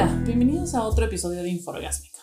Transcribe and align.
Hola, 0.00 0.22
bienvenidos 0.24 0.76
a 0.76 0.86
otro 0.86 1.06
episodio 1.06 1.42
de 1.42 1.48
Inforgásmica. 1.48 2.20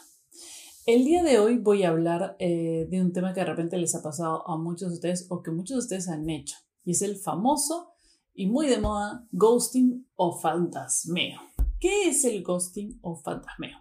El 0.86 1.04
día 1.04 1.24
de 1.24 1.40
hoy 1.40 1.58
voy 1.58 1.84
a 1.84 1.90
hablar 1.90 2.38
eh, 2.40 2.88
de 2.90 3.02
un 3.02 3.12
tema 3.12 3.34
que 3.34 3.42
de 3.42 3.48
repente 3.48 3.76
les 3.76 3.94
ha 3.96 4.02
pasado 4.02 4.48
a 4.48 4.56
muchos 4.56 4.88
de 4.88 4.94
ustedes 4.94 5.26
o 5.28 5.44
que 5.44 5.52
muchos 5.52 5.76
de 5.76 5.80
ustedes 5.80 6.08
han 6.08 6.30
hecho, 6.30 6.56
y 6.86 6.92
es 6.92 7.02
el 7.02 7.18
famoso 7.18 7.90
y 8.34 8.48
muy 8.48 8.68
de 8.68 8.80
moda 8.80 9.28
ghosting 9.34 10.08
o 10.16 10.40
fantasmeo. 10.40 11.42
¿Qué 11.78 12.08
es 12.08 12.24
el 12.24 12.44
ghosting 12.44 12.98
o 13.02 13.18
fantasmeo? 13.18 13.78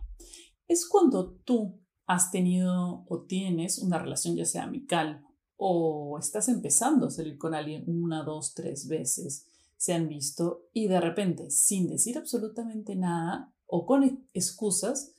Es 0.67 0.89
cuando 0.89 1.37
tú 1.45 1.81
has 2.07 2.33
tenido 2.33 3.05
o 3.07 3.23
tienes 3.29 3.79
una 3.79 4.01
relación 4.01 4.35
ya 4.35 4.45
sea 4.45 4.65
amical 4.65 5.25
o 5.57 6.19
estás 6.19 6.49
empezando 6.49 7.07
a 7.07 7.11
salir 7.11 7.39
con 7.39 7.55
alguien 7.55 7.85
una, 7.87 8.25
dos, 8.25 8.55
tres 8.55 8.89
veces, 8.89 9.47
se 9.77 9.93
han 9.93 10.09
visto 10.09 10.65
y 10.73 10.89
de 10.89 11.01
repente, 11.01 11.49
sin 11.53 11.87
decir 11.87 12.19
absolutamente 12.19 12.97
nada 12.97 13.54
o 13.67 13.87
con 13.87 14.29
excusas, 14.33 15.15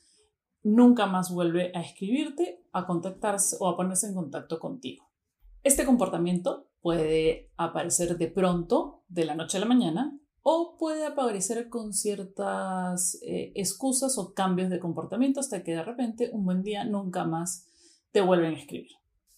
nunca 0.62 1.06
más 1.06 1.30
vuelve 1.30 1.72
a 1.74 1.80
escribirte, 1.80 2.64
a 2.72 2.86
contactarse 2.86 3.56
o 3.60 3.68
a 3.68 3.76
ponerse 3.76 4.06
en 4.06 4.14
contacto 4.14 4.58
contigo. 4.58 5.04
Este 5.62 5.84
comportamiento 5.84 6.68
puede 6.80 7.50
aparecer 7.56 8.16
de 8.18 8.28
pronto, 8.28 9.02
de 9.08 9.24
la 9.24 9.34
noche 9.34 9.56
a 9.56 9.60
la 9.60 9.66
mañana, 9.66 10.18
o 10.42 10.76
puede 10.78 11.04
aparecer 11.04 11.68
con 11.68 11.92
ciertas 11.92 13.18
eh, 13.22 13.50
excusas 13.56 14.16
o 14.18 14.32
cambios 14.32 14.70
de 14.70 14.78
comportamiento 14.78 15.40
hasta 15.40 15.64
que 15.64 15.72
de 15.72 15.82
repente 15.82 16.30
un 16.32 16.44
buen 16.44 16.62
día 16.62 16.84
nunca 16.84 17.24
más 17.24 17.66
te 18.12 18.20
vuelven 18.20 18.54
a 18.54 18.58
escribir. 18.58 18.92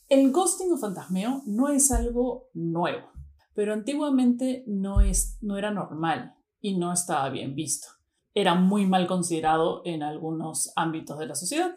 El 0.08 0.32
ghosting 0.32 0.72
o 0.72 0.76
fantasmeo 0.76 1.42
no 1.46 1.68
es 1.68 1.90
algo 1.92 2.48
nuevo, 2.52 3.10
pero 3.54 3.72
antiguamente 3.72 4.64
no, 4.66 5.00
es, 5.00 5.38
no 5.40 5.56
era 5.56 5.70
normal 5.70 6.34
y 6.60 6.76
no 6.76 6.92
estaba 6.92 7.30
bien 7.30 7.54
visto. 7.54 7.88
Era 8.38 8.54
muy 8.54 8.86
mal 8.86 9.08
considerado 9.08 9.82
en 9.84 10.04
algunos 10.04 10.72
ámbitos 10.76 11.18
de 11.18 11.26
la 11.26 11.34
sociedad. 11.34 11.74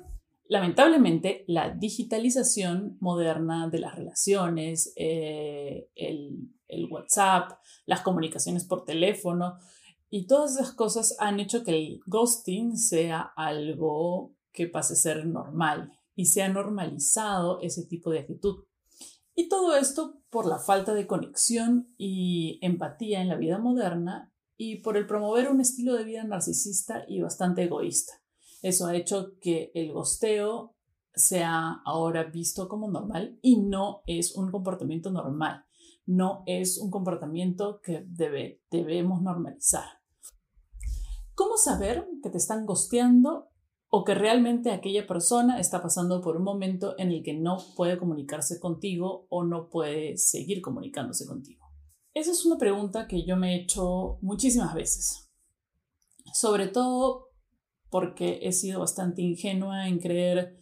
Lamentablemente, 0.48 1.44
la 1.48 1.72
digitalización 1.72 2.98
moderna 3.00 3.68
de 3.68 3.80
las 3.80 3.96
relaciones, 3.96 4.94
eh, 4.96 5.90
el, 5.96 6.52
el 6.68 6.86
WhatsApp, 6.86 7.54
las 7.88 8.02
comunicaciones 8.02 8.64
por 8.64 8.86
teléfono 8.86 9.58
y 10.12 10.28
todas 10.28 10.54
esas 10.54 10.74
cosas 10.74 11.16
han 11.18 11.40
hecho 11.40 11.64
que 11.64 11.72
el 11.72 12.02
ghosting 12.06 12.78
sea 12.78 13.32
algo 13.36 14.36
que 14.52 14.68
pase 14.68 14.94
a 14.94 14.98
ser 14.98 15.26
normal 15.26 15.92
y 16.16 16.28
se 16.28 16.44
ha 16.44 16.50
normalizado 16.50 17.60
ese 17.62 17.88
tipo 17.88 18.12
de 18.12 18.20
actitud. 18.20 18.66
Y 19.34 19.50
todo 19.50 19.76
esto 19.76 20.22
por 20.30 20.46
la 20.46 20.60
falta 20.60 20.94
de 20.94 21.08
conexión 21.08 21.88
y 21.98 22.60
empatía 22.62 23.20
en 23.20 23.30
la 23.30 23.38
vida 23.38 23.58
moderna 23.58 24.31
y 24.64 24.76
por 24.76 24.96
el 24.96 25.08
promover 25.08 25.50
un 25.50 25.60
estilo 25.60 25.96
de 25.96 26.04
vida 26.04 26.24
narcisista 26.24 27.04
y 27.08 27.20
bastante 27.20 27.64
egoísta. 27.64 28.14
Eso 28.62 28.86
ha 28.86 28.96
hecho 28.96 29.40
que 29.42 29.72
el 29.74 29.92
gosteo 29.92 30.76
sea 31.16 31.82
ahora 31.84 32.26
visto 32.26 32.70
como 32.70 32.88
normal 32.88 33.40
y 33.42 33.60
no 33.60 34.04
es 34.06 34.36
un 34.36 34.52
comportamiento 34.52 35.10
normal, 35.10 35.66
no 36.06 36.44
es 36.46 36.78
un 36.78 36.92
comportamiento 36.92 37.82
que 37.82 38.06
debe, 38.08 38.62
debemos 38.70 39.24
normalizar. 39.24 39.86
¿Cómo 41.34 41.58
saber 41.58 42.08
que 42.22 42.30
te 42.30 42.38
están 42.38 42.68
gosteando 42.68 43.48
o 43.90 44.04
que 44.04 44.14
realmente 44.14 44.70
aquella 44.70 45.08
persona 45.08 45.60
está 45.60 45.82
pasando 45.82 46.22
por 46.22 46.38
un 46.38 46.44
momento 46.44 46.94
en 47.00 47.12
el 47.12 47.24
que 47.24 47.34
no 47.34 47.58
puede 47.76 47.98
comunicarse 47.98 48.60
contigo 48.60 49.26
o 49.32 49.44
no 49.44 49.70
puede 49.70 50.18
seguir 50.18 50.62
comunicándose 50.62 51.26
contigo? 51.26 51.61
Esa 52.14 52.32
es 52.32 52.46
una 52.46 52.58
pregunta 52.58 53.08
que 53.08 53.26
yo 53.26 53.38
me 53.38 53.54
he 53.54 53.62
hecho 53.62 54.18
muchísimas 54.22 54.74
veces, 54.74 55.32
sobre 56.34 56.68
todo 56.68 57.30
porque 57.90 58.40
he 58.44 58.52
sido 58.52 58.82
bastante 58.82 59.22
ingenua 59.22 59.88
en 59.88 60.00
creer 60.00 60.58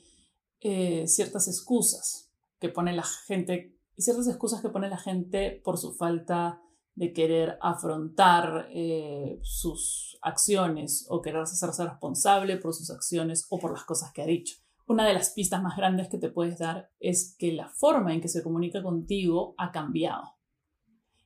eh, 0.60 1.08
ciertas 1.08 1.48
excusas 1.48 2.32
que 2.60 2.70
pone 2.70 2.94
la 2.94 3.04
gente, 3.04 3.80
ciertas 3.98 4.28
excusas 4.28 4.62
que 4.62 4.70
pone 4.70 4.90
la 4.90 4.98
gente 4.98 5.60
por 5.64 5.80
su 5.80 5.94
falta 5.94 6.62
de 6.94 7.14
querer 7.14 7.58
afrontar 7.62 8.68
eh, 8.72 9.40
sus 9.42 10.20
acciones 10.22 11.08
o 11.10 11.22
querer 11.22 11.42
hacerse 11.42 11.86
responsable 11.86 12.58
por 12.58 12.74
sus 12.74 12.92
acciones 12.92 13.48
o 13.50 13.58
por 13.58 13.72
las 13.72 13.86
cosas 13.86 14.12
que 14.12 14.22
ha 14.22 14.26
dicho. 14.26 14.58
Una 14.86 15.08
de 15.08 15.14
las 15.14 15.32
pistas 15.32 15.64
más 15.64 15.78
grandes 15.78 16.10
que 16.10 16.18
te 16.18 16.30
puedes 16.30 16.60
dar 16.60 16.92
es 17.00 17.36
que 17.40 17.54
la 17.54 17.70
forma 17.70 18.14
en 18.14 18.22
que 18.22 18.28
se 18.28 18.44
comunica 18.44 18.84
contigo 18.84 19.56
ha 19.58 19.72
cambiado. 19.72 20.39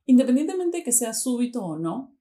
Independientemente 0.05 0.77
de 0.77 0.83
que 0.83 0.91
sea 0.91 1.13
súbito 1.13 1.63
o 1.63 1.77
no, 1.77 2.15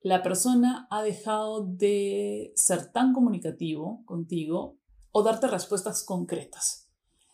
la 0.00 0.22
persona 0.22 0.86
ha 0.90 1.02
dejado 1.02 1.66
de 1.66 2.52
ser 2.54 2.92
tan 2.92 3.12
comunicativo 3.12 4.02
contigo 4.04 4.78
o 5.10 5.22
darte 5.22 5.46
respuestas 5.48 6.04
concretas. 6.04 6.88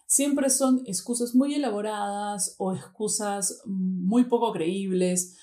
Siempre 0.06 0.50
son 0.50 0.82
excusas 0.86 1.34
muy 1.34 1.54
elaboradas 1.54 2.54
o 2.58 2.72
excusas 2.72 3.62
muy 3.66 4.24
poco 4.24 4.52
creíbles. 4.52 5.36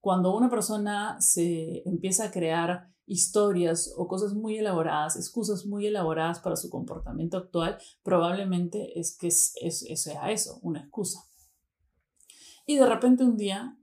Cuando 0.00 0.36
una 0.36 0.50
persona 0.50 1.20
se 1.20 1.82
empieza 1.88 2.24
a 2.24 2.30
crear 2.30 2.88
historias 3.06 3.92
o 3.96 4.06
cosas 4.06 4.34
muy 4.34 4.58
elaboradas, 4.58 5.16
excusas 5.16 5.66
muy 5.66 5.86
elaboradas 5.86 6.38
para 6.40 6.56
su 6.56 6.70
comportamiento 6.70 7.36
actual, 7.36 7.78
probablemente 8.02 8.98
es 8.98 9.16
que 9.16 9.30
sea 9.30 10.30
eso, 10.30 10.58
una 10.62 10.80
excusa. 10.80 11.20
Y 12.64 12.76
de 12.76 12.86
repente 12.86 13.24
un 13.24 13.36
día 13.36 13.76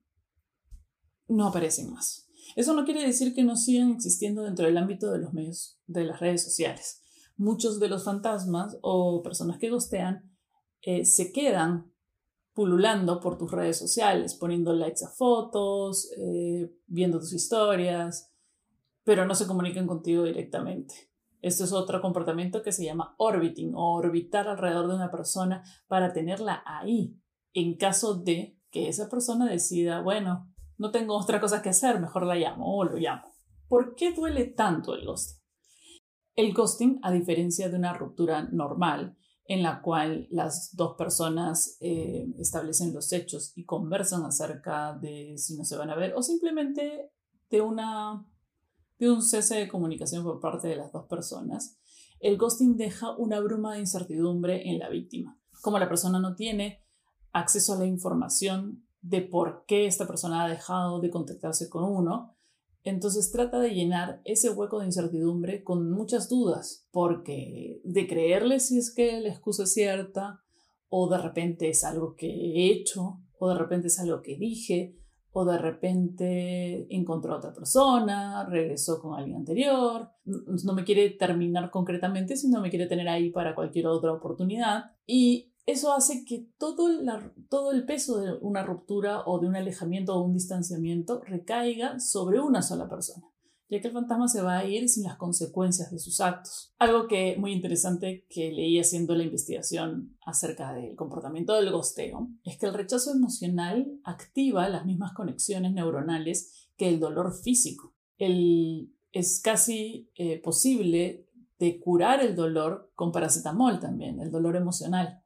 no 1.30 1.48
aparecen 1.48 1.92
más. 1.92 2.28
Eso 2.56 2.74
no 2.74 2.84
quiere 2.84 3.06
decir 3.06 3.34
que 3.34 3.44
no 3.44 3.56
sigan 3.56 3.92
existiendo 3.92 4.44
dentro 4.44 4.66
del 4.66 4.78
ámbito 4.78 5.12
de 5.12 5.20
los 5.20 5.34
medios 5.34 5.80
de 5.88 6.04
las 6.04 6.20
redes 6.20 6.44
sociales. 6.44 7.02
Muchos 7.38 7.80
de 7.80 7.88
los 7.88 8.04
fantasmas 8.04 8.78
o 8.82 9.22
personas 9.24 9.60
que 9.60 9.70
gostean 9.70 10.30
eh, 10.82 11.06
se 11.06 11.32
quedan 11.32 11.94
pululando 12.54 13.20
por 13.22 13.38
tus 13.38 13.52
redes 13.52 13.78
sociales, 13.78 14.36
poniendo 14.36 14.74
likes 14.74 15.06
a 15.06 15.10
fotos, 15.10 16.12
eh, 16.18 16.70
viendo 16.88 17.20
tus 17.20 17.32
historias, 17.32 18.34
pero 19.04 19.26
no 19.26 19.36
se 19.36 19.48
comunican 19.48 19.88
contigo 19.88 20.24
directamente. 20.24 21.10
Esto 21.42 21.64
es 21.64 21.72
otro 21.72 22.02
comportamiento 22.02 22.62
que 22.62 22.74
se 22.74 22.84
llama 22.84 23.16
orbiting 23.18 23.74
o 23.76 23.94
orbitar 23.94 24.48
alrededor 24.50 24.90
de 24.90 24.96
una 24.96 25.10
persona 25.10 25.64
para 25.88 26.12
tenerla 26.12 26.64
ahí 26.66 27.16
en 27.54 27.78
caso 27.78 28.16
de 28.16 28.58
que 28.72 28.90
esa 28.90 29.10
persona 29.10 29.46
decida, 29.50 30.02
bueno, 30.02 30.54
no 30.80 30.92
tengo 30.92 31.16
otra 31.16 31.40
cosa 31.40 31.62
que 31.62 31.70
hacer, 31.70 32.00
mejor 32.00 32.26
la 32.26 32.36
llamo 32.36 32.76
o 32.76 32.84
lo 32.84 32.98
llamo. 32.98 33.36
¿Por 33.68 33.96
qué 33.96 34.14
duele 34.14 34.46
tanto 34.46 34.96
el 34.96 35.06
ghosting? 35.06 35.38
El 36.36 36.54
ghosting, 36.54 37.00
a 37.04 37.12
diferencia 37.12 37.70
de 37.70 37.76
una 37.76 37.94
ruptura 37.94 38.44
normal, 38.44 39.18
en 39.46 39.62
la 39.62 39.82
cual 39.82 40.28
las 40.32 40.76
dos 40.76 40.96
personas 40.96 41.78
eh, 41.82 42.28
establecen 42.40 42.94
los 42.94 43.12
hechos 43.12 43.52
y 43.56 43.66
conversan 43.66 44.24
acerca 44.24 44.94
de 44.94 45.38
si 45.38 45.58
no 45.58 45.66
se 45.66 45.76
van 45.76 45.90
a 45.90 45.96
ver 45.96 46.14
o 46.16 46.22
simplemente 46.22 47.12
de, 47.50 47.62
una, 47.62 48.26
de 48.98 49.12
un 49.12 49.22
cese 49.22 49.56
de 49.56 49.68
comunicación 49.68 50.24
por 50.24 50.40
parte 50.40 50.68
de 50.68 50.78
las 50.78 50.92
dos 50.92 51.08
personas, 51.08 51.78
el 52.20 52.38
ghosting 52.38 52.78
deja 52.78 53.16
una 53.18 53.40
bruma 53.40 53.74
de 53.74 53.80
incertidumbre 53.80 54.70
en 54.70 54.80
la 54.80 54.90
víctima. 54.90 55.42
Como 55.62 55.80
la 55.80 55.90
persona 55.90 56.20
no 56.20 56.36
tiene 56.36 56.86
acceso 57.32 57.74
a 57.74 57.80
la 57.80 57.86
información 57.86 58.88
de 59.02 59.22
por 59.22 59.66
qué 59.68 59.86
esta 59.86 60.08
persona 60.08 60.44
ha 60.44 60.50
dejado 60.50 61.00
de 61.00 61.10
contactarse 61.10 61.70
con 61.70 61.84
uno. 61.84 62.36
Entonces 62.84 63.32
trata 63.32 63.60
de 63.60 63.74
llenar 63.74 64.22
ese 64.24 64.50
hueco 64.50 64.80
de 64.80 64.86
incertidumbre 64.86 65.64
con 65.64 65.92
muchas 65.92 66.30
dudas, 66.30 66.88
porque 66.92 67.82
de 67.84 68.08
creerle 68.08 68.60
si 68.60 68.78
es 68.78 68.94
que 68.94 69.20
la 69.20 69.30
excusa 69.30 69.64
es 69.64 69.74
cierta, 69.74 70.42
o 70.88 71.10
de 71.10 71.18
repente 71.18 71.70
es 71.70 71.84
algo 71.84 72.16
que 72.16 72.28
he 72.28 72.72
hecho, 72.72 73.20
o 73.38 73.50
de 73.50 73.56
repente 73.56 73.88
es 73.88 74.00
algo 74.00 74.22
que 74.22 74.38
dije, 74.38 74.96
o 75.32 75.46
de 75.46 75.58
repente 75.58 76.88
encontró 76.90 77.34
a 77.34 77.38
otra 77.38 77.54
persona, 77.54 78.46
regresó 78.46 79.00
con 79.00 79.18
alguien 79.18 79.38
anterior, 79.38 80.10
no 80.26 80.74
me 80.74 80.84
quiere 80.84 81.12
terminar 81.12 81.70
concretamente, 81.70 82.36
sino 82.36 82.62
me 82.62 82.70
quiere 82.70 82.88
tener 82.88 83.08
ahí 83.08 83.30
para 83.30 83.54
cualquier 83.54 83.88
otra 83.88 84.12
oportunidad. 84.12 84.92
Y 85.06 85.49
eso 85.72 85.94
hace 85.94 86.26
que 86.26 86.48
todo, 86.58 87.72
el 87.72 87.86
peso 87.86 88.20
de 88.20 88.34
una 88.42 88.64
ruptura 88.64 89.24
o 89.26 89.40
de 89.40 89.48
un 89.48 89.56
alejamiento 89.56 90.16
o 90.16 90.22
un 90.22 90.34
distanciamiento 90.34 91.22
recaiga 91.22 92.00
sobre 92.00 92.40
una 92.40 92.62
sola 92.62 92.90
persona, 92.90 93.26
ya 93.70 93.80
que 93.82 93.88
el 93.88 93.94
fantasma 93.94 94.28
se 94.28 94.42
va 94.42 94.58
a 94.58 94.66
ir 94.66 94.90
sin 94.90 95.04
las 95.04 95.18
consecuencias 95.18 95.92
de 95.92 96.00
sus 96.00 96.22
actos. 96.22 96.74
Algo 96.80 97.08
que 97.08 97.36
muy 97.38 97.52
interesante 97.52 98.26
que 98.30 98.52
leí 98.52 98.80
haciendo 98.80 99.16
la 99.16 99.24
investigación 99.24 100.18
acerca 100.26 100.74
del 100.74 100.96
comportamiento 100.96 101.54
del 101.54 101.72
gosteo 101.72 102.30
es 102.44 102.58
que 102.58 102.66
el 102.66 102.74
rechazo 102.74 103.12
emocional 103.12 104.00
activa 104.04 104.70
las 104.70 104.86
mismas 104.86 105.14
conexiones 105.14 105.74
neuronales 105.74 106.70
que 106.78 106.90
el 106.90 107.00
dolor 107.00 107.34
físico. 107.34 107.94
Es 109.12 109.42
casi 109.42 110.12
eh, 110.16 110.42
posible 110.42 111.26
de 111.58 111.80
curar 111.80 112.22
el 112.22 112.36
dolor 112.36 112.92
con 112.96 113.12
paracetamol 113.12 113.80
también, 113.80 114.20
el 114.20 114.32
dolor 114.32 114.56
emocional 114.56 115.24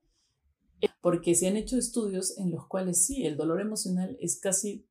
porque 1.02 1.36
se 1.36 1.48
han 1.48 1.58
hecho 1.58 1.78
estudios 1.78 2.38
en 2.38 2.52
los 2.52 2.68
cuales 2.68 3.06
sí, 3.06 3.26
el 3.26 3.38
dolor 3.38 3.62
emocional 3.62 4.18
es 4.20 4.40
casi 4.40 4.88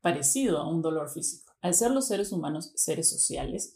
parecido 0.00 0.58
a 0.58 0.68
un 0.68 0.82
dolor 0.82 1.10
físico. 1.10 1.52
Al 1.60 1.74
ser 1.74 1.90
los 1.90 2.06
seres 2.06 2.32
humanos 2.32 2.72
seres 2.74 3.10
sociales, 3.10 3.74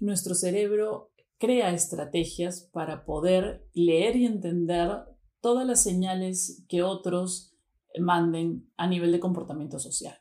nuestro 0.00 0.34
cerebro 0.34 1.12
crea 1.38 1.72
estrategias 1.72 2.68
para 2.72 3.04
poder 3.04 3.66
leer 3.72 4.16
y 4.16 4.26
entender 4.26 5.04
todas 5.40 5.66
las 5.66 5.82
señales 5.82 6.64
que 6.68 6.82
otros 6.82 7.54
manden 7.98 8.70
a 8.76 8.86
nivel 8.86 9.12
de 9.12 9.20
comportamiento 9.20 9.78
social. 9.78 10.18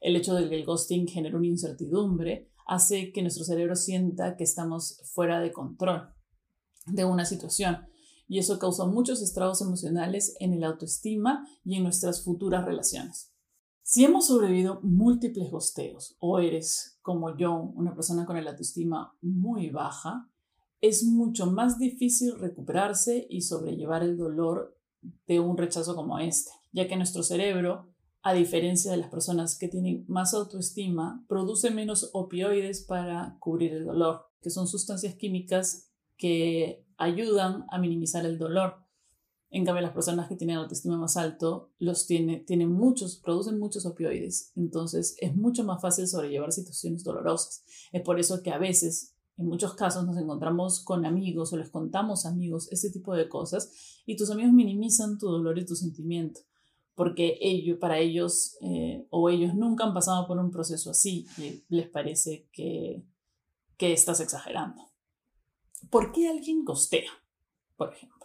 El 0.00 0.16
hecho 0.16 0.34
de 0.34 0.48
que 0.48 0.56
el 0.56 0.64
ghosting 0.64 1.06
genera 1.06 1.36
una 1.36 1.46
incertidumbre 1.46 2.50
hace 2.66 3.12
que 3.12 3.22
nuestro 3.22 3.44
cerebro 3.44 3.76
sienta 3.76 4.36
que 4.36 4.44
estamos 4.44 5.00
fuera 5.12 5.40
de 5.40 5.52
control 5.52 6.12
de 6.86 7.04
una 7.04 7.24
situación 7.24 7.86
y 8.28 8.38
eso 8.38 8.58
causa 8.58 8.84
muchos 8.84 9.22
estragos 9.22 9.62
emocionales 9.62 10.36
en 10.38 10.52
el 10.52 10.62
autoestima 10.62 11.48
y 11.64 11.76
en 11.76 11.82
nuestras 11.82 12.22
futuras 12.22 12.64
relaciones. 12.64 13.32
Si 13.82 14.04
hemos 14.04 14.26
sobrevivido 14.26 14.80
múltiples 14.82 15.50
gosteos 15.50 16.14
o 16.20 16.38
eres, 16.38 16.98
como 17.00 17.36
yo, 17.38 17.54
una 17.74 17.94
persona 17.94 18.26
con 18.26 18.36
el 18.36 18.46
autoestima 18.46 19.16
muy 19.22 19.70
baja, 19.70 20.30
es 20.82 21.04
mucho 21.04 21.46
más 21.46 21.78
difícil 21.78 22.38
recuperarse 22.38 23.26
y 23.30 23.40
sobrellevar 23.40 24.02
el 24.02 24.18
dolor 24.18 24.78
de 25.26 25.40
un 25.40 25.56
rechazo 25.56 25.96
como 25.96 26.18
este, 26.18 26.50
ya 26.70 26.86
que 26.86 26.96
nuestro 26.96 27.22
cerebro, 27.22 27.88
a 28.20 28.34
diferencia 28.34 28.90
de 28.90 28.98
las 28.98 29.10
personas 29.10 29.56
que 29.56 29.68
tienen 29.68 30.04
más 30.06 30.34
autoestima, 30.34 31.24
produce 31.26 31.70
menos 31.70 32.10
opioides 32.12 32.82
para 32.82 33.38
cubrir 33.40 33.72
el 33.72 33.86
dolor, 33.86 34.26
que 34.42 34.50
son 34.50 34.68
sustancias 34.68 35.14
químicas 35.14 35.87
que 36.18 36.84
ayudan 36.98 37.64
a 37.70 37.78
minimizar 37.78 38.26
el 38.26 38.36
dolor. 38.38 38.84
En 39.50 39.64
cambio, 39.64 39.80
las 39.80 39.94
personas 39.94 40.28
que 40.28 40.36
tienen 40.36 40.56
autoestima 40.56 40.98
más 40.98 41.16
alto 41.16 41.70
los 41.78 42.06
tiene, 42.06 42.40
tienen 42.40 42.70
muchos, 42.70 43.16
producen 43.16 43.58
muchos 43.58 43.86
opioides. 43.86 44.52
Entonces, 44.56 45.16
es 45.20 45.34
mucho 45.34 45.64
más 45.64 45.80
fácil 45.80 46.06
sobrellevar 46.06 46.52
situaciones 46.52 47.02
dolorosas. 47.02 47.64
Es 47.92 48.02
por 48.02 48.20
eso 48.20 48.42
que 48.42 48.50
a 48.50 48.58
veces, 48.58 49.14
en 49.38 49.46
muchos 49.46 49.72
casos, 49.72 50.04
nos 50.04 50.18
encontramos 50.18 50.84
con 50.84 51.06
amigos 51.06 51.52
o 51.52 51.56
les 51.56 51.70
contamos 51.70 52.26
amigos 52.26 52.70
ese 52.70 52.90
tipo 52.90 53.14
de 53.14 53.28
cosas 53.28 54.02
y 54.04 54.16
tus 54.16 54.30
amigos 54.30 54.52
minimizan 54.52 55.16
tu 55.16 55.28
dolor 55.28 55.58
y 55.58 55.64
tu 55.64 55.76
sentimiento. 55.76 56.40
Porque 56.94 57.38
ellos, 57.40 57.78
para 57.78 58.00
ellos 58.00 58.58
eh, 58.60 59.06
o 59.08 59.30
ellos 59.30 59.54
nunca 59.54 59.84
han 59.84 59.94
pasado 59.94 60.26
por 60.26 60.36
un 60.38 60.50
proceso 60.50 60.90
así 60.90 61.26
y 61.38 61.62
les 61.68 61.88
parece 61.88 62.48
que, 62.52 63.04
que 63.76 63.92
estás 63.92 64.20
exagerando. 64.20 64.88
¿Por 65.90 66.12
qué 66.12 66.28
alguien 66.28 66.64
costea? 66.64 67.10
Por 67.76 67.92
ejemplo. 67.92 68.18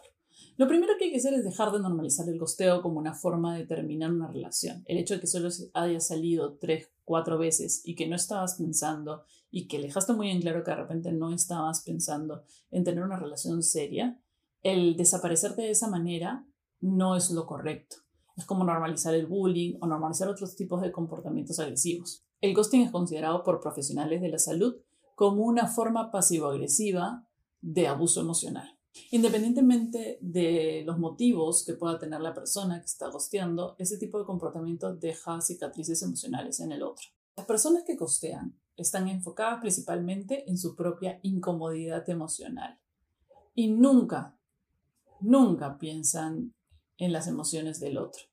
Lo 0.56 0.68
primero 0.68 0.92
que 0.96 1.06
hay 1.06 1.10
que 1.10 1.16
hacer 1.16 1.34
es 1.34 1.42
dejar 1.42 1.72
de 1.72 1.80
normalizar 1.80 2.28
el 2.28 2.38
costeo 2.38 2.80
como 2.80 3.00
una 3.00 3.12
forma 3.12 3.56
de 3.56 3.66
terminar 3.66 4.12
una 4.12 4.28
relación. 4.28 4.84
El 4.86 4.98
hecho 4.98 5.14
de 5.14 5.20
que 5.20 5.26
solo 5.26 5.48
haya 5.72 5.98
salido 5.98 6.58
tres, 6.58 6.90
cuatro 7.04 7.38
veces 7.38 7.82
y 7.84 7.96
que 7.96 8.06
no 8.06 8.14
estabas 8.14 8.54
pensando 8.54 9.24
y 9.50 9.66
que 9.66 9.80
dejaste 9.80 10.12
muy 10.12 10.30
en 10.30 10.40
claro 10.40 10.62
que 10.62 10.70
de 10.70 10.76
repente 10.76 11.12
no 11.12 11.32
estabas 11.32 11.82
pensando 11.82 12.44
en 12.70 12.84
tener 12.84 13.02
una 13.02 13.18
relación 13.18 13.64
seria, 13.64 14.20
el 14.62 14.96
desaparecerte 14.96 15.62
de 15.62 15.70
esa 15.70 15.88
manera 15.88 16.46
no 16.80 17.16
es 17.16 17.30
lo 17.30 17.46
correcto. 17.46 17.96
Es 18.36 18.44
como 18.44 18.64
normalizar 18.64 19.14
el 19.14 19.26
bullying 19.26 19.76
o 19.80 19.86
normalizar 19.86 20.28
otros 20.28 20.54
tipos 20.54 20.82
de 20.82 20.92
comportamientos 20.92 21.58
agresivos. 21.58 22.24
El 22.40 22.54
ghosting 22.54 22.82
es 22.82 22.90
considerado 22.92 23.42
por 23.42 23.60
profesionales 23.60 24.20
de 24.20 24.28
la 24.28 24.38
salud 24.38 24.76
como 25.14 25.44
una 25.44 25.66
forma 25.66 26.10
pasivo-agresiva 26.10 27.26
de 27.64 27.88
abuso 27.88 28.20
emocional. 28.20 28.78
Independientemente 29.10 30.18
de 30.20 30.82
los 30.86 30.98
motivos 30.98 31.64
que 31.64 31.72
pueda 31.72 31.98
tener 31.98 32.20
la 32.20 32.34
persona 32.34 32.78
que 32.78 32.84
está 32.84 33.10
costeando, 33.10 33.74
ese 33.78 33.96
tipo 33.96 34.18
de 34.18 34.26
comportamiento 34.26 34.94
deja 34.94 35.40
cicatrices 35.40 36.02
emocionales 36.02 36.60
en 36.60 36.72
el 36.72 36.82
otro. 36.82 37.08
Las 37.36 37.46
personas 37.46 37.84
que 37.84 37.96
costean 37.96 38.60
están 38.76 39.08
enfocadas 39.08 39.60
principalmente 39.60 40.48
en 40.48 40.58
su 40.58 40.76
propia 40.76 41.18
incomodidad 41.22 42.08
emocional 42.10 42.78
y 43.54 43.70
nunca, 43.70 44.38
nunca 45.20 45.78
piensan 45.78 46.54
en 46.98 47.12
las 47.12 47.26
emociones 47.26 47.80
del 47.80 47.96
otro. 47.96 48.24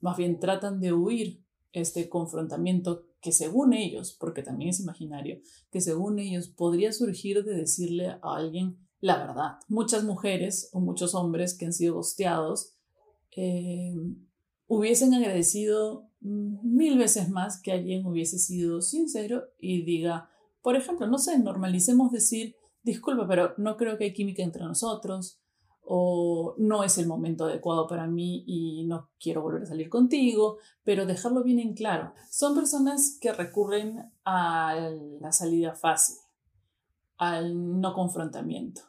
Más 0.00 0.16
bien 0.16 0.40
tratan 0.40 0.80
de 0.80 0.94
huir 0.94 1.44
este 1.72 2.08
confrontamiento 2.08 3.04
que 3.20 3.32
según 3.32 3.72
ellos, 3.72 4.16
porque 4.18 4.42
también 4.42 4.70
es 4.70 4.80
imaginario, 4.80 5.40
que 5.70 5.80
según 5.80 6.18
ellos 6.18 6.48
podría 6.48 6.92
surgir 6.92 7.44
de 7.44 7.54
decirle 7.54 8.08
a 8.08 8.20
alguien 8.22 8.78
la 9.00 9.18
verdad. 9.18 9.58
Muchas 9.68 10.04
mujeres 10.04 10.70
o 10.72 10.80
muchos 10.80 11.14
hombres 11.14 11.56
que 11.56 11.66
han 11.66 11.72
sido 11.72 11.94
gosteados 11.94 12.74
eh, 13.36 13.94
hubiesen 14.66 15.14
agradecido 15.14 16.08
mil 16.20 16.98
veces 16.98 17.28
más 17.30 17.60
que 17.62 17.72
alguien 17.72 18.04
hubiese 18.06 18.38
sido 18.38 18.82
sincero 18.82 19.44
y 19.58 19.84
diga, 19.84 20.30
por 20.62 20.74
ejemplo, 20.76 21.06
no 21.06 21.18
sé, 21.18 21.38
normalicemos 21.38 22.10
decir, 22.10 22.56
disculpa, 22.82 23.26
pero 23.28 23.54
no 23.56 23.76
creo 23.76 23.96
que 23.96 24.04
hay 24.04 24.12
química 24.12 24.42
entre 24.42 24.64
nosotros, 24.64 25.40
o 25.90 26.54
no 26.58 26.84
es 26.84 26.98
el 26.98 27.06
momento 27.06 27.46
adecuado 27.46 27.86
para 27.86 28.06
mí 28.06 28.44
y 28.46 28.84
no 28.86 29.08
quiero 29.18 29.40
volver 29.40 29.62
a 29.62 29.66
salir 29.66 29.88
contigo, 29.88 30.58
pero 30.84 31.06
dejarlo 31.06 31.42
bien 31.42 31.58
en 31.58 31.74
claro. 31.74 32.12
Son 32.30 32.54
personas 32.54 33.16
que 33.20 33.32
recurren 33.32 34.12
a 34.24 34.90
la 35.20 35.32
salida 35.32 35.74
fácil, 35.74 36.16
al 37.16 37.80
no 37.80 37.94
confrontamiento. 37.94 38.82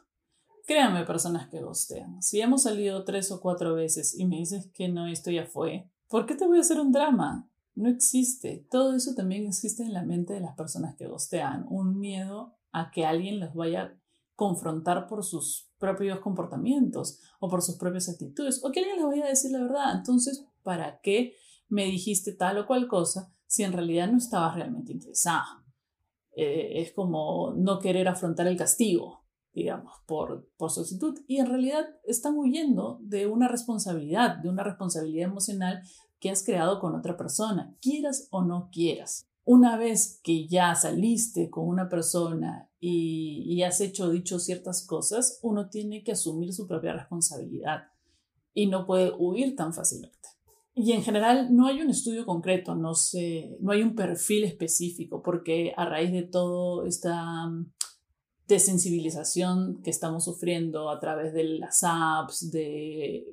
Créanme, 0.66 1.06
personas 1.06 1.48
que 1.48 1.62
gostean. 1.62 2.22
Si 2.22 2.40
hemos 2.42 2.64
salido 2.64 3.02
tres 3.04 3.32
o 3.32 3.40
cuatro 3.40 3.74
veces 3.74 4.16
y 4.18 4.26
me 4.26 4.36
dices 4.36 4.70
que 4.74 4.88
no, 4.88 5.06
esto 5.06 5.30
ya 5.30 5.46
fue, 5.46 5.90
¿por 6.06 6.26
qué 6.26 6.34
te 6.34 6.46
voy 6.46 6.58
a 6.58 6.60
hacer 6.60 6.80
un 6.80 6.92
drama? 6.92 7.48
No 7.74 7.88
existe. 7.88 8.66
Todo 8.70 8.94
eso 8.94 9.14
también 9.14 9.46
existe 9.46 9.82
en 9.84 9.94
la 9.94 10.04
mente 10.04 10.34
de 10.34 10.40
las 10.40 10.54
personas 10.54 10.96
que 10.96 11.08
gostean. 11.08 11.64
Un 11.70 11.98
miedo 11.98 12.58
a 12.72 12.90
que 12.90 13.06
alguien 13.06 13.40
los 13.40 13.54
vaya 13.54 13.82
a 13.82 13.92
confrontar 14.36 15.08
por 15.08 15.24
sus 15.24 15.69
propios 15.80 16.20
comportamientos 16.20 17.18
o 17.40 17.48
por 17.48 17.62
sus 17.62 17.76
propias 17.76 18.08
actitudes 18.08 18.62
o 18.62 18.70
que 18.70 18.80
alguien 18.80 18.98
les 18.98 19.06
vaya 19.06 19.24
a 19.24 19.30
decir 19.30 19.50
la 19.50 19.62
verdad. 19.62 19.96
Entonces, 19.96 20.46
¿para 20.62 21.00
qué 21.00 21.34
me 21.68 21.86
dijiste 21.86 22.32
tal 22.32 22.58
o 22.58 22.66
cual 22.66 22.86
cosa 22.86 23.32
si 23.46 23.64
en 23.64 23.72
realidad 23.72 24.08
no 24.08 24.18
estabas 24.18 24.54
realmente 24.54 24.92
interesada? 24.92 25.64
Eh, 26.36 26.82
es 26.82 26.92
como 26.92 27.54
no 27.56 27.80
querer 27.80 28.06
afrontar 28.06 28.46
el 28.46 28.56
castigo 28.56 29.20
digamos, 29.52 29.92
por, 30.06 30.48
por 30.56 30.70
su 30.70 30.82
actitud. 30.82 31.18
Y 31.26 31.38
en 31.38 31.46
realidad 31.46 31.86
están 32.04 32.36
huyendo 32.36 32.98
de 33.02 33.26
una 33.26 33.48
responsabilidad, 33.48 34.36
de 34.36 34.48
una 34.48 34.62
responsabilidad 34.62 35.28
emocional 35.28 35.82
que 36.18 36.30
has 36.30 36.44
creado 36.44 36.80
con 36.80 36.94
otra 36.94 37.16
persona, 37.16 37.74
quieras 37.80 38.28
o 38.30 38.42
no 38.42 38.68
quieras. 38.70 39.26
Una 39.44 39.76
vez 39.76 40.20
que 40.22 40.46
ya 40.46 40.74
saliste 40.74 41.50
con 41.50 41.66
una 41.66 41.88
persona 41.88 42.69
y, 42.80 43.62
has 43.62 43.80
hecho 43.80 44.06
o 44.06 44.10
dicho 44.10 44.38
ciertas 44.38 44.86
cosas, 44.86 45.38
uno 45.42 45.68
tiene 45.68 46.02
que 46.02 46.12
asumir 46.12 46.52
su 46.54 46.66
propia 46.66 46.94
responsabilidad 46.94 47.88
y 48.54 48.66
no 48.66 48.86
puede 48.86 49.12
huir 49.16 49.54
tan 49.54 49.74
fácilmente. 49.74 50.16
Y 50.74 50.92
en 50.92 51.02
general 51.02 51.54
no 51.54 51.66
hay 51.66 51.82
un 51.82 51.90
estudio 51.90 52.24
concreto, 52.24 52.74
no, 52.74 52.94
sé, 52.94 53.56
no 53.60 53.72
hay 53.72 53.82
un 53.82 53.94
perfil 53.94 54.44
específico, 54.44 55.22
porque 55.22 55.74
a 55.76 55.84
raíz 55.84 56.10
de 56.12 56.22
todo 56.22 56.86
esta 56.86 57.50
de 58.46 58.58
sensibilización 58.58 59.80
que 59.82 59.90
estamos 59.90 60.24
sufriendo 60.24 60.90
a 60.90 60.98
través 60.98 61.32
de 61.32 61.44
las 61.44 61.82
apps, 61.84 62.50
de, 62.50 63.26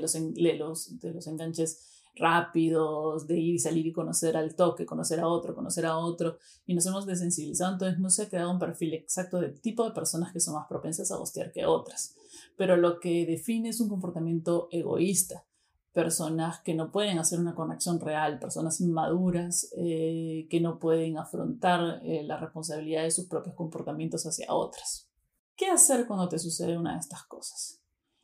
los, 0.00 0.98
de 0.98 1.12
los 1.12 1.26
enganches 1.26 1.99
rápidos, 2.16 3.26
de 3.26 3.38
ir 3.38 3.54
y 3.54 3.58
salir 3.58 3.86
y 3.86 3.92
conocer 3.92 4.36
al 4.36 4.54
toque, 4.54 4.86
conocer 4.86 5.20
a 5.20 5.28
otro, 5.28 5.54
conocer 5.54 5.86
a 5.86 5.96
otro, 5.96 6.38
y 6.66 6.74
nos 6.74 6.86
hemos 6.86 7.06
desensibilizado, 7.06 7.72
entonces 7.72 7.98
no 7.98 8.10
se 8.10 8.22
ha 8.22 8.28
creado 8.28 8.50
un 8.50 8.58
perfil 8.58 8.94
exacto 8.94 9.40
de 9.40 9.50
tipo 9.50 9.84
de 9.84 9.92
personas 9.92 10.32
que 10.32 10.40
son 10.40 10.54
más 10.54 10.66
propensas 10.68 11.10
a 11.10 11.16
gostear 11.16 11.52
que 11.52 11.66
otras, 11.66 12.14
pero 12.56 12.76
lo 12.76 13.00
que 13.00 13.26
define 13.26 13.70
es 13.70 13.80
un 13.80 13.88
comportamiento 13.88 14.68
egoísta, 14.70 15.44
personas 15.92 16.60
que 16.60 16.74
no 16.74 16.92
pueden 16.92 17.18
hacer 17.18 17.40
una 17.40 17.54
conexión 17.54 17.98
real, 17.98 18.38
personas 18.38 18.80
inmaduras 18.80 19.68
eh, 19.76 20.46
que 20.48 20.60
no 20.60 20.78
pueden 20.78 21.18
afrontar 21.18 22.00
eh, 22.04 22.22
la 22.22 22.36
responsabilidad 22.36 23.02
de 23.02 23.10
sus 23.10 23.26
propios 23.26 23.56
comportamientos 23.56 24.24
hacia 24.24 24.52
otras. 24.52 25.08
¿Qué 25.56 25.66
hacer 25.66 26.06
cuando 26.06 26.28
te 26.28 26.38
sucede 26.38 26.78
una 26.78 26.94
de 26.94 27.00
estas 27.00 27.24
cosas? 27.24 27.80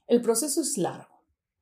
El 0.06 0.22
proceso 0.22 0.60
es 0.60 0.78
largo. 0.78 1.15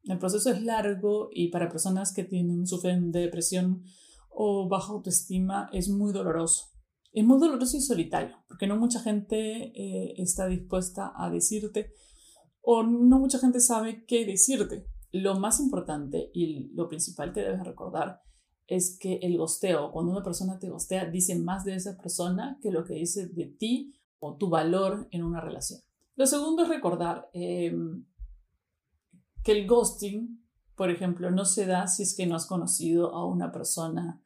El 0.05 0.19
proceso 0.19 0.51
es 0.51 0.63
largo 0.63 1.29
y 1.33 1.49
para 1.49 1.69
personas 1.69 2.13
que 2.13 2.25
tienen, 2.25 2.67
sufren 2.67 3.11
de 3.11 3.21
depresión 3.21 3.83
o 4.29 4.69
baja 4.69 4.93
autoestima 4.93 5.69
es 5.73 5.89
muy 5.89 6.13
doloroso. 6.13 6.67
Es 7.13 7.25
muy 7.25 7.39
doloroso 7.39 7.77
y 7.77 7.81
solitario, 7.81 8.37
porque 8.49 8.67
no 8.67 8.77
mucha 8.77 9.01
gente 9.01 9.73
eh, 9.75 10.15
está 10.17 10.47
dispuesta 10.47 11.13
a 11.17 11.31
decirte 11.31 11.93
o 12.61 12.83
no 12.83 13.19
mucha 13.19 13.39
gente 13.39 13.61
sabe 13.61 14.05
qué 14.07 14.25
decirte 14.25 14.87
lo 15.13 15.39
más 15.39 15.61
importante 15.61 16.31
y 16.35 16.73
lo 16.75 16.89
principal 16.89 17.33
que 17.33 17.43
debes 17.43 17.63
recordar 17.63 18.21
es 18.67 18.99
que 18.99 19.19
el 19.23 19.37
gosteo, 19.37 19.93
cuando 19.93 20.11
una 20.11 20.25
persona 20.25 20.59
te 20.59 20.71
gostea, 20.71 21.05
dice 21.05 21.39
más 21.39 21.65
de 21.65 21.77
esa 21.77 21.97
persona 21.97 22.59
que 22.61 22.73
lo 22.73 22.85
que 22.85 22.95
dice 22.95 23.29
de 23.29 23.47
ti 23.47 23.95
o 24.19 24.37
tu 24.37 24.49
valor 24.49 25.07
en 25.13 25.23
una 25.23 25.41
relación. 25.41 25.81
Lo 26.17 26.27
segundo 26.27 26.65
es 26.65 26.69
recordar 26.69 27.29
em, 27.33 28.05
que 29.45 29.53
el 29.53 29.69
ghosting, 29.69 30.43
por 30.75 30.91
ejemplo, 30.91 31.31
no 31.31 31.45
se 31.45 31.67
da 31.67 31.87
si 31.87 32.03
es 32.03 32.17
que 32.17 32.27
no 32.27 32.35
has 32.35 32.47
conocido 32.47 33.15
a 33.15 33.27
una 33.27 33.53
persona, 33.53 34.21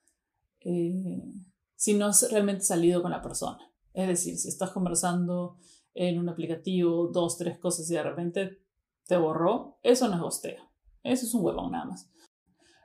eh, 0.60 1.34
si 1.74 1.94
no 1.94 2.06
has 2.06 2.30
realmente 2.30 2.64
salido 2.64 3.02
con 3.02 3.10
la 3.10 3.20
persona. 3.20 3.58
Es 3.92 4.06
decir, 4.06 4.38
si 4.38 4.48
estás 4.48 4.70
conversando 4.70 5.58
en 5.92 6.18
un 6.18 6.28
aplicativo 6.28 7.08
dos, 7.08 7.36
tres 7.36 7.58
cosas 7.58 7.90
y 7.90 7.94
de 7.94 8.02
repente 8.02 8.62
te 9.06 9.16
borró, 9.16 9.78
eso 9.82 10.08
no 10.08 10.14
es 10.14 10.20
gosteo. 10.20 10.62
Eso 11.02 11.26
es 11.26 11.34
un 11.34 11.44
huevón 11.44 11.72
nada 11.72 11.86
más. 11.86 12.08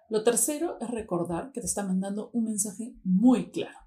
Lo 0.09 0.23
tercero 0.23 0.77
es 0.81 0.89
recordar 0.89 1.51
que 1.51 1.61
te 1.61 1.67
está 1.67 1.83
mandando 1.83 2.31
un 2.33 2.45
mensaje 2.45 2.95
muy 3.03 3.51
claro. 3.51 3.77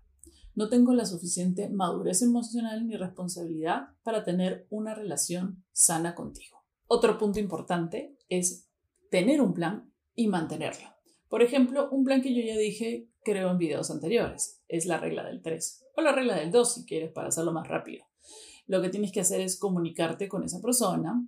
No 0.54 0.68
tengo 0.68 0.94
la 0.94 1.04
suficiente 1.04 1.68
madurez 1.68 2.22
emocional 2.22 2.86
ni 2.86 2.96
responsabilidad 2.96 3.88
para 4.02 4.24
tener 4.24 4.66
una 4.70 4.94
relación 4.94 5.64
sana 5.72 6.14
contigo. 6.14 6.55
Otro 6.88 7.18
punto 7.18 7.40
importante 7.40 8.16
es 8.28 8.68
tener 9.10 9.40
un 9.40 9.54
plan 9.54 9.92
y 10.14 10.28
mantenerlo. 10.28 10.88
Por 11.28 11.42
ejemplo, 11.42 11.88
un 11.90 12.04
plan 12.04 12.22
que 12.22 12.32
yo 12.34 12.42
ya 12.42 12.56
dije, 12.56 13.08
creo 13.24 13.50
en 13.50 13.58
videos 13.58 13.90
anteriores, 13.90 14.62
es 14.68 14.86
la 14.86 14.98
regla 14.98 15.24
del 15.24 15.42
3 15.42 15.84
o 15.96 16.00
la 16.00 16.12
regla 16.12 16.36
del 16.36 16.52
2 16.52 16.74
si 16.74 16.86
quieres 16.86 17.10
para 17.10 17.28
hacerlo 17.28 17.52
más 17.52 17.66
rápido. 17.66 18.04
Lo 18.66 18.80
que 18.80 18.88
tienes 18.88 19.12
que 19.12 19.20
hacer 19.20 19.40
es 19.40 19.58
comunicarte 19.58 20.28
con 20.28 20.44
esa 20.44 20.60
persona. 20.60 21.26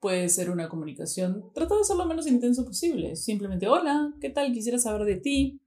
Puede 0.00 0.28
ser 0.28 0.50
una 0.50 0.68
comunicación, 0.68 1.50
trata 1.54 1.76
de 1.76 1.84
ser 1.84 1.96
lo 1.96 2.06
menos 2.06 2.26
intenso 2.26 2.64
posible. 2.64 3.16
Simplemente, 3.16 3.66
hola, 3.66 4.14
¿qué 4.20 4.30
tal? 4.30 4.52
Quisiera 4.52 4.78
saber 4.78 5.04
de 5.04 5.16
ti. 5.16 5.60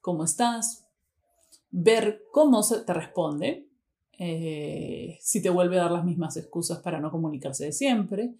¿Cómo 0.00 0.24
estás? 0.24 0.86
Ver 1.70 2.22
cómo 2.32 2.62
se 2.62 2.80
te 2.80 2.92
responde. 2.92 3.67
Eh, 4.18 5.16
si 5.20 5.40
te 5.40 5.48
vuelve 5.48 5.78
a 5.78 5.84
dar 5.84 5.92
las 5.92 6.04
mismas 6.04 6.36
excusas 6.36 6.80
para 6.80 7.00
no 7.00 7.10
comunicarse 7.10 7.66
de 7.66 7.72
siempre. 7.72 8.34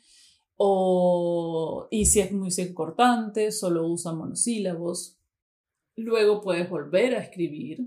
O, 0.57 1.87
y 1.91 2.07
si 2.07 2.21
es 2.21 2.33
muy 2.33 2.51
cortante, 2.75 3.53
solo 3.53 3.87
usa 3.87 4.13
monosílabos. 4.13 5.19
Luego 5.95 6.41
puedes 6.41 6.69
volver 6.69 7.15
a 7.15 7.21
escribir, 7.21 7.87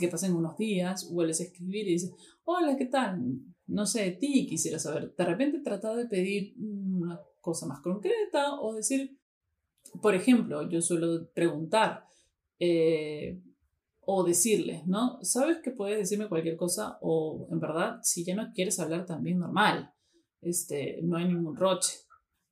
que 0.00 0.08
pasen 0.08 0.34
unos 0.34 0.56
días, 0.56 1.10
vuelves 1.10 1.40
a 1.40 1.44
escribir 1.44 1.86
y 1.86 1.92
dices, 1.92 2.12
hola, 2.44 2.76
¿qué 2.76 2.86
tal? 2.86 3.20
No 3.66 3.86
sé 3.86 4.04
de 4.04 4.10
ti, 4.12 4.46
quisiera 4.46 4.78
saber. 4.78 5.14
De 5.14 5.24
repente 5.24 5.60
trata 5.60 5.94
de 5.94 6.06
pedir 6.06 6.54
una 6.58 7.20
cosa 7.40 7.66
más 7.66 7.80
concreta 7.80 8.60
o 8.60 8.74
decir, 8.74 9.18
por 10.02 10.14
ejemplo, 10.14 10.68
yo 10.68 10.80
suelo 10.80 11.30
preguntar 11.32 12.04
eh, 12.58 13.40
o 14.10 14.24
decirle, 14.24 14.84
¿no? 14.86 15.18
Sabes 15.20 15.58
que 15.62 15.70
puedes 15.70 15.98
decirme 15.98 16.30
cualquier 16.30 16.56
cosa 16.56 16.96
o 17.02 17.46
en 17.52 17.60
verdad, 17.60 17.98
si 18.02 18.24
ya 18.24 18.34
no 18.34 18.50
quieres 18.54 18.80
hablar 18.80 19.04
también 19.04 19.38
normal 19.38 19.92
este, 20.40 21.00
no 21.02 21.18
hay 21.18 21.26
ningún 21.26 21.54
roche. 21.54 21.98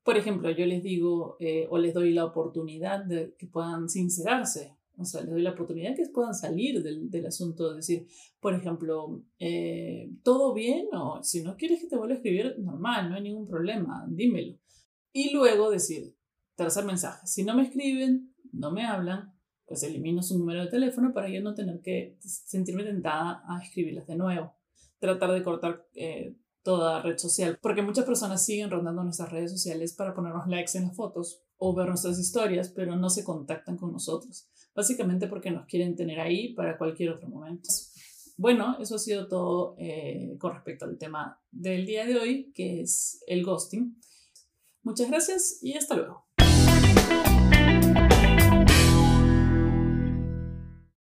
Por 0.03 0.19
ejemplo, 0.19 0.51
yo 0.51 0.67
les 0.67 0.83
digo 0.83 1.39
eh, 1.41 1.67
o 1.71 1.79
les 1.79 1.95
doy 1.95 2.13
la 2.13 2.27
oportunidad 2.27 3.07
de 3.07 3.35
que 3.39 3.47
puedan 3.47 3.89
sincerarse, 3.89 4.77
o 4.99 5.05
sea, 5.07 5.23
les 5.23 5.31
doy 5.31 5.41
la 5.41 5.53
oportunidad 5.53 5.97
que 5.97 6.05
puedan 6.13 6.35
salir 6.35 6.83
del, 6.83 7.09
del 7.11 7.25
asunto, 7.25 7.71
de 7.71 7.77
decir, 7.77 8.07
por 8.39 8.53
ejemplo, 8.53 9.23
eh, 9.39 10.11
¿todo 10.23 10.53
bien? 10.53 10.89
O 10.93 11.23
si 11.23 11.43
no 11.43 11.57
quieres 11.57 11.81
que 11.81 11.89
te 11.89 11.97
vuelva 11.97 12.15
a 12.15 12.17
escribir, 12.19 12.57
normal, 12.59 13.09
no 13.09 13.17
hay 13.17 13.23
ningún 13.23 13.47
problema, 13.47 14.07
dímelo. 14.11 14.59
Y 15.11 15.33
luego 15.33 15.71
decir, 15.71 16.15
tercer 16.55 16.85
mensaje, 16.85 17.27
si 17.27 17.45
no 17.45 17.57
me 17.57 17.63
escriben, 17.63 18.35
no 18.53 18.73
me 18.73 18.85
hablan, 18.85 19.36
pues 19.67 19.83
elimino 19.83 20.23
su 20.23 20.39
número 20.39 20.63
de 20.65 20.71
teléfono 20.71 21.13
para 21.13 21.29
yo 21.29 21.43
no 21.43 21.55
tener 21.55 21.81
que 21.81 22.17
sentirme 22.21 22.85
tentada 22.85 23.43
a 23.49 23.63
escribirles 23.63 24.07
de 24.07 24.17
nuevo. 24.17 24.55
Tratar 24.99 25.33
de 25.33 25.43
cortar 25.43 25.87
eh, 25.95 26.37
toda 26.63 27.03
red 27.03 27.19
social, 27.19 27.59
porque 27.61 27.83
muchas 27.83 28.05
personas 28.05 28.45
siguen 28.45 28.71
rondando 28.71 29.05
nuestras 29.05 29.31
redes 29.31 29.53
sociales 29.53 29.93
para 29.93 30.15
ponernos 30.15 30.49
likes 30.49 30.77
en 30.77 30.85
las 30.85 30.97
fotos 30.97 31.43
o 31.59 31.75
ver 31.75 31.89
nuestras 31.89 32.19
historias, 32.19 32.71
pero 32.71 32.97
no 32.97 33.09
se 33.09 33.25
contactan 33.25 33.77
con 33.77 33.93
nosotros, 33.93 34.49
básicamente 34.75 35.29
porque 35.29 35.51
nos 35.51 35.67
quieren 35.67 35.95
tener 35.95 36.19
ahí 36.19 36.55
para 36.55 36.77
cualquier 36.77 37.11
otro 37.11 37.29
momento. 37.29 37.69
Bueno, 38.37 38.77
eso 38.81 38.97
ha 38.97 38.99
sido 38.99 39.29
todo 39.29 39.77
eh, 39.79 40.37
con 40.39 40.55
respecto 40.55 40.85
al 40.85 40.99
tema 40.99 41.41
del 41.51 41.87
día 41.87 42.05
de 42.05 42.19
hoy, 42.19 42.53
que 42.53 42.83
es 42.83 43.23
el 43.27 43.45
ghosting. 43.45 43.97
Muchas 44.83 45.09
gracias 45.09 45.59
y 45.63 45.75
hasta 45.75 45.97
luego. 45.97 46.27